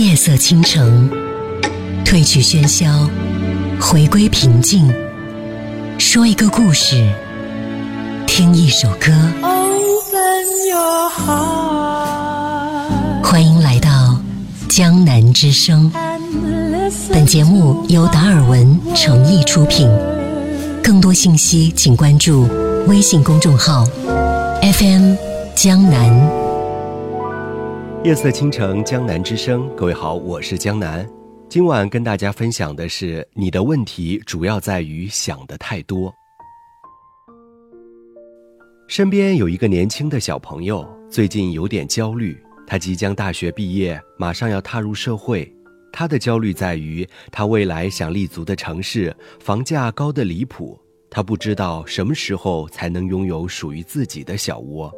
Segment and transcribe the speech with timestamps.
[0.00, 1.10] 夜色倾城，
[2.06, 3.06] 褪去喧嚣，
[3.78, 4.90] 回归平静。
[5.98, 7.06] 说一个故事，
[8.26, 9.12] 听一首歌。
[13.22, 14.18] 欢迎来到
[14.70, 15.92] 江南之声。
[17.12, 19.86] 本节目由达尔文诚意出品。
[20.82, 22.48] 更多信息请关注
[22.86, 23.84] 微信公众号
[24.62, 25.14] FM
[25.54, 26.49] 江南。
[28.02, 29.68] 夜色倾城，江南之声。
[29.76, 31.06] 各位好，我是江南。
[31.50, 36.10] 今晚跟大家分享的是，你的问题主要在于想的太多。
[38.88, 42.42] 身边有一个年轻的小朋友，最近有点焦虑。
[42.66, 45.46] 他即将大学毕业，马上要踏入社会。
[45.92, 54.90] 他的焦虑在于，他未来想立足的城市房价高的离谱，他不知道什么时候才能拥有属于自己的小窝。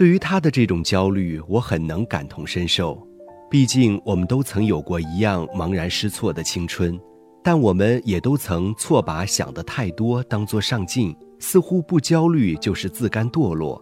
[0.00, 3.06] 对于他的这种焦虑，我很能感同身受。
[3.50, 6.98] 毕竟我们都曾有过一样茫然失措的青春，
[7.44, 13.78] 但我们也都曾错把想的太多当作上进，似乎不焦虑就是自甘堕落。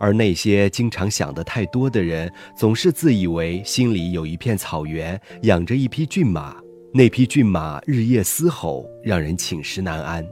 [0.00, 6.56] 而那些经常想的太多的人，总是自以为心里有一片草原，养着一匹骏马，
[6.92, 10.26] 那匹骏马日夜嘶吼，让人寝食难安。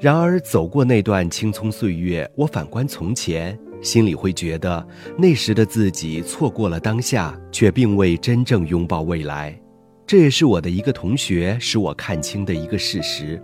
[0.00, 4.86] 然而，走过那段青葱岁月，我反观从前，心里会觉得
[5.16, 9.58] 那时的自己错过了当下，却并未真正拥抱未来。
[10.06, 13.40] 这也是我的一个同学使我看清的一个事实。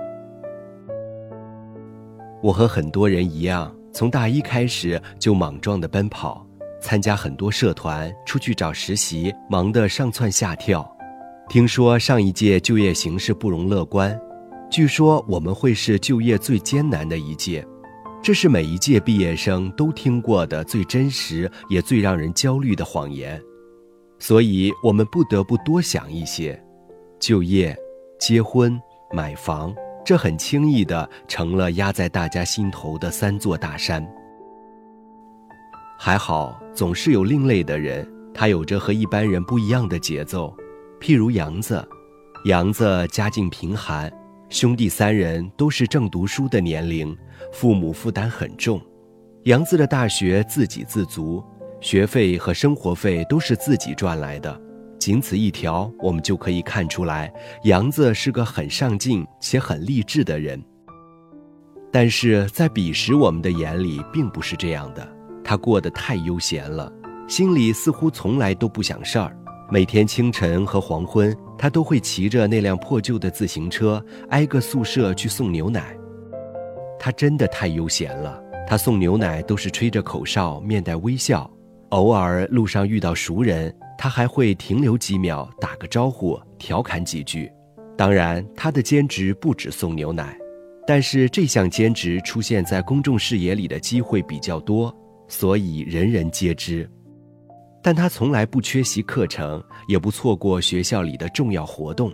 [2.43, 6.47] 我和很多人一样，从大一开始就莽撞地奔跑，
[6.81, 10.87] 参加很多社团，出去找实习，忙得上蹿下跳。
[11.49, 14.19] 听说上一届就业形势不容乐观。
[14.71, 17.67] 据说我们会是就业最艰难的一届，
[18.23, 23.43] 这是每一届毕业生都听过的最真实也最让人焦虑的谎言，
[24.21, 26.59] 所以我们不得不多想一些。
[27.19, 27.77] 就业、
[28.21, 28.81] 结婚、
[29.13, 34.09] 买房，这很轻易的成了压在大家心头的三座大山。
[35.99, 40.57] 还好，总是有另类的人，他有着和一般人不一样的节奏，
[41.01, 41.85] 譬如杨子。
[42.45, 44.11] 杨子家境贫寒。
[44.51, 47.17] 兄弟三人都是正读书的年龄，
[47.53, 48.83] 父母负担很重。
[49.45, 51.41] 杨子的大学自给自足，
[51.81, 54.61] 学费和生活费都是自己赚来的。
[54.99, 60.61] 仅此一条，我们就可以看出来，杨子是个很上进且很励志的人。
[61.93, 65.09] 但是在彼时我们的眼里，并不是这样的。
[65.45, 66.93] 他过得太悠闲了，
[67.29, 69.37] 心里似乎从来都不想事儿。
[69.71, 75.95] 每天清晨和黄昏，他都会骑着那辆破旧的自行车，挨个宿舍去送牛奶。
[76.99, 78.43] 他真的太悠闲了。
[78.67, 81.51] 他送牛奶都是吹着口哨，面带微笑。
[81.91, 87.53] 偶尔路上遇到熟人，他还会停留几秒，打个招呼，调侃几句。
[87.95, 90.35] 当然，他的兼职不止送牛奶，
[90.87, 94.95] 但是这项兼职出现在公众视野里的机会比较多，
[95.29, 96.91] 所以人人皆知。
[97.83, 102.13] 但他从来不缺席课程，也不错过学校里的重要活动。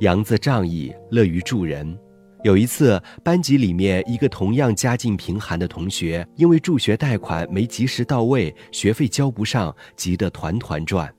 [0.00, 1.98] 杨子仗义，乐于助人。
[2.42, 11.10] 有一次，班级里面一个同样家境贫寒的同学，因为助学贷款没及时到位，学费交不上，急得团团转。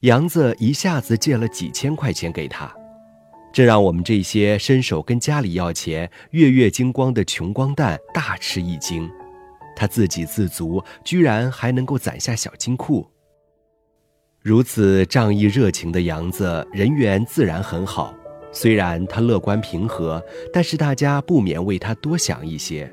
[0.00, 2.74] 杨子一下子借了几千块钱给他，
[3.52, 9.08] 这让我们这些伸手跟家里要钱、月月精光的穷光蛋大吃一惊。
[9.76, 13.06] 他自给自足，居然还能够攒下小金库。
[14.40, 18.14] 如此仗义热情的杨子，人缘自然很好。
[18.52, 22.88] 虽然他乐观平和，但是大家不免为他多想一些。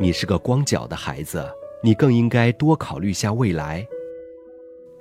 [0.00, 1.46] 你是个光脚的孩子，
[1.82, 3.86] 你更应该多考虑下未来。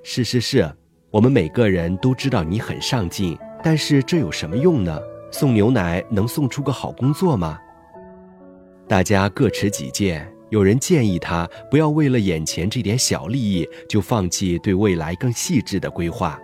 [0.04, 0.70] 是是是，
[1.10, 5.00] 我们每个人都知道你很上进，但是这有什么用呢？
[5.32, 7.60] 送牛奶能送出个好工作吗？
[8.88, 10.28] 大家各持己见。
[10.50, 16.40] 有人建议他不要为了眼前这点小利益就放弃对未来更细致的规划，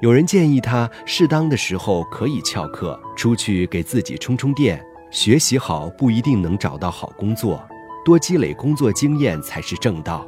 [0.00, 4.80] 有人建议他适当的时候可以翘课出去给自己充充电，
[5.10, 7.66] 学习好不一定能找到好工作，
[8.04, 10.26] 多积累工作经验才是正道。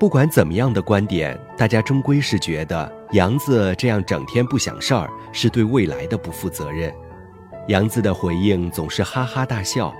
[0.00, 6.92] 不管怎么样的观点，大家终归是觉得杨子这样整天不想事儿是对未来的不负责任。
[7.68, 9.94] 杨子的回应总是哈哈大笑。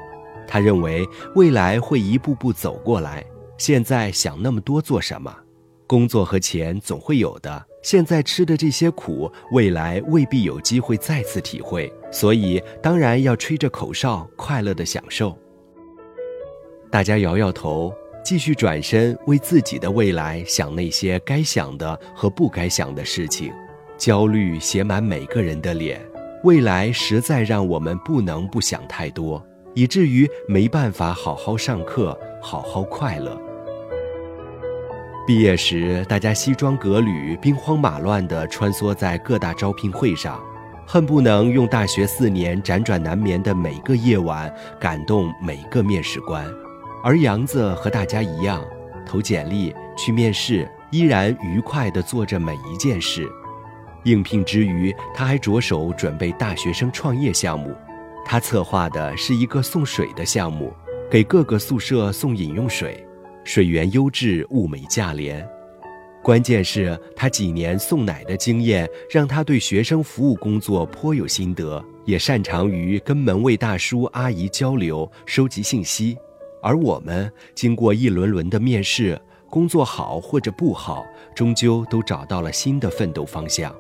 [0.52, 3.25] 他认为未来会一步步走过来，
[3.56, 5.34] 现在想那么多做什么？
[5.87, 15.34] 工作和钱总会有的，现在吃的这些苦，未来未必有机会再次体会，所以当然要吹着口哨，快乐的享受。
[16.90, 17.90] 大家摇摇头，
[18.22, 23.50] 继续转身为自己的未来想那些该想的和不该想的事情，
[23.96, 25.99] 焦虑写满每个人的脸。
[26.44, 29.43] 未来实在让我们不能不想太多，
[29.75, 33.41] 以至于没办法好好上课，好好快乐。
[35.27, 40.41] 毕业时，大家西装革履、兵荒马乱地穿梭在各大招聘会上，
[40.87, 46.45] 恨不能用大学四年辗转难眠的每个夜晚感动每个面试官。
[47.05, 48.65] 而杨子和大家一样，
[49.07, 53.29] 投简历、去面试，依然愉快地做着每一件事。
[54.05, 57.73] 应聘之余，他还着手准备大学生创业项目。
[58.25, 60.73] 他策划的是一个送水的项目，
[61.11, 63.07] 给各个宿舍送饮用水。
[63.45, 65.47] 水源优质，物美价廉。
[66.23, 76.17] 关键是，他几年送奶的经验，让他对学生服务工作颇有心得，也擅长于跟门卫大叔阿姨交流、收集信息。
[76.63, 79.21] 而我们经过一轮轮的面试，
[79.51, 81.05] 工作好或者不好，
[81.35, 83.75] 终究都找到了新的奋斗方向。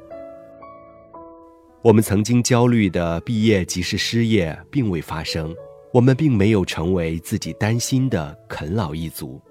[1.84, 5.52] 我们曾经焦虑的毕业即是失业，并未发生。
[5.92, 9.42] 我们并没有成为自己担心的啃老一族。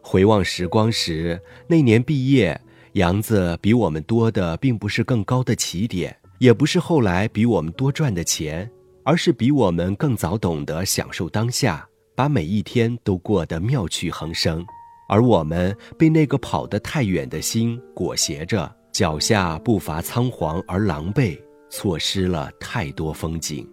[0.00, 2.58] 回望时光时，那年毕业，
[2.94, 8.68] 杨子比我们多的并不是更高的起点，也不是后来比我们多赚的钱，
[9.04, 11.86] 而是比我们更早懂得享受当下，
[12.16, 14.64] 把每一天都过得妙趣横生。
[15.10, 21.38] 而我们被那个跑得太远的心裹挟着，脚下步伐仓皇而狼狈，
[21.70, 23.68] 错失了太多风景。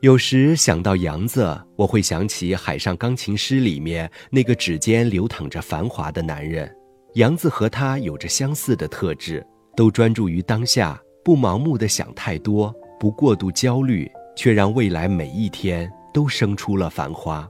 [0.00, 6.70] 有时想到杨子，我会想起《海上钢琴师》里面那个指尖流淌着繁华的男人。
[7.14, 9.44] 杨子和他有着相似的特质，
[9.74, 17.48] 都专注于当下，不盲目的想太多，不过度焦虑，却让未来每一天都生出了繁花。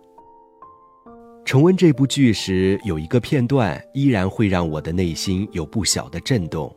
[1.44, 6.75] 重温这部剧时，有一个片段依然会让我的内心有不小的震动。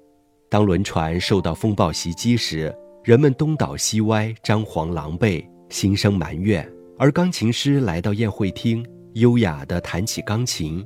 [0.50, 5.44] 当轮船受到风暴袭击时，人们东倒西歪，张皇狼狈。
[5.70, 6.66] 心生埋怨，
[6.98, 10.86] 而钢琴师来到宴会厅，优雅地弹起钢琴，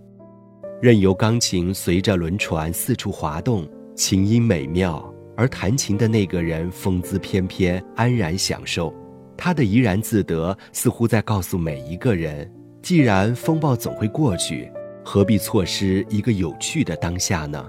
[0.82, 5.08] 任由钢琴随着轮船四处滑动，琴音美妙。
[5.38, 8.94] 而弹琴的那个人风姿翩翩，安然享受。
[9.38, 12.52] 他的怡然自得，似乎在告诉每一个人：
[12.82, 14.72] 既然风暴总会过去，
[15.06, 17.64] 何必错失一个有趣的当下呢？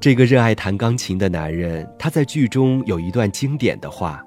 [0.00, 4.20] 这个热爱弹钢琴的男人，他在剧中有一段经典的话。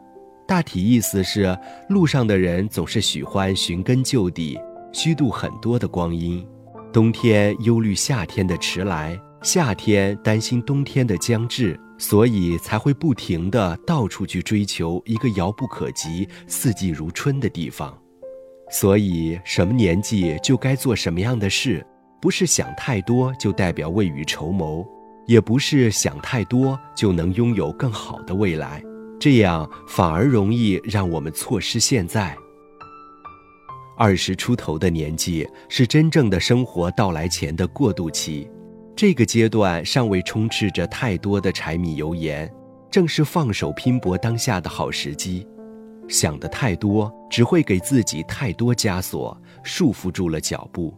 [0.48, 1.58] 大体意思是，
[1.90, 4.58] 路上的人总是喜欢寻根究底，
[4.94, 6.48] 虚度很多的光阴。
[6.94, 17.94] 冬天忧虑夏天的迟来，夏天担心冬天的将至，所以才会不停地到处去追求一个遥不可及、四季如春的地方。
[18.70, 21.86] 所以，什么年纪就该做什么样的事，
[22.20, 24.86] 不是想太多就代表未雨绸缪，
[25.28, 28.84] 也不是想太多就能拥有更好的未来。
[29.20, 32.36] 这样反而容易让我们错失现在。
[33.98, 38.50] 二十出头的年纪是真正的生活到来前的过渡期，
[38.96, 42.52] 这个阶段尚未充斥着太多的柴米油盐，
[42.92, 45.48] 正是放手拼搏当下的好时机。
[46.08, 50.94] 想的太多，只会给自己太多枷锁，束缚住了脚步。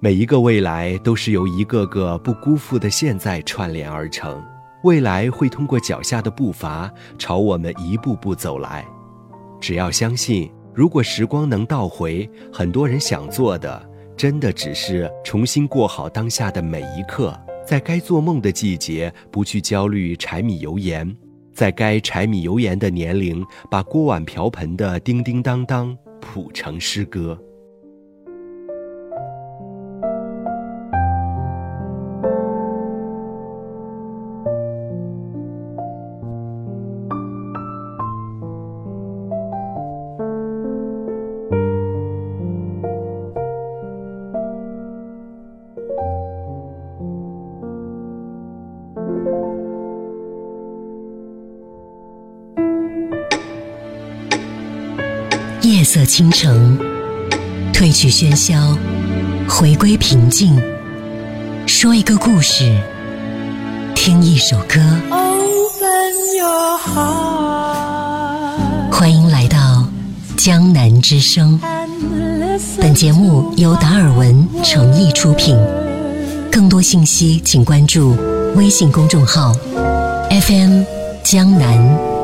[0.00, 4.42] 每一个未来都是由一个个不辜负的现在串联而成。
[4.84, 8.86] 未来会通过脚下的步伐朝我们一步步走来，
[9.60, 21.12] 只要相信，如果时光能倒回，很多人想做的，真的只是重新过好当下的每一刻，在该做梦的季节，不去焦虑柴米油盐，
[21.58, 27.36] 在该柴米油盐的年龄，把锅碗瓢盆的叮叮当当谱成诗歌。
[55.68, 56.78] 夜色倾城，
[57.74, 58.74] 褪去喧嚣，
[59.46, 60.58] 回归平静。
[61.66, 62.80] 说一个故事，
[63.94, 64.80] 听一首歌。
[68.90, 69.86] 欢迎来到
[70.38, 71.60] 江南之声。
[72.80, 75.54] 本节目由达尔文诚意出品。
[76.50, 78.16] 更多信息请关注
[78.56, 79.52] 微信公众号
[80.30, 80.82] FM
[81.22, 82.17] 江南。